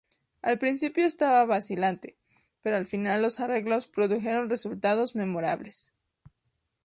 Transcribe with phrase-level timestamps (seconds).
[0.41, 2.17] Al principio estaba vacilante,
[2.63, 5.93] pero al final los arreglos produjeron resultados memorables.